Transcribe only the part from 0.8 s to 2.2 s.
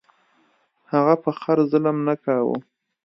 هغه په خر ظلم نه